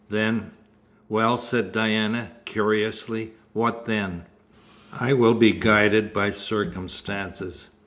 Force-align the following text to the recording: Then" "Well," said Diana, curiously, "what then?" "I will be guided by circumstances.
Then" 0.09 0.49
"Well," 1.09 1.37
said 1.37 1.71
Diana, 1.71 2.31
curiously, 2.45 3.33
"what 3.53 3.85
then?" 3.85 4.23
"I 4.91 5.13
will 5.13 5.35
be 5.35 5.53
guided 5.53 6.11
by 6.11 6.31
circumstances. 6.31 7.69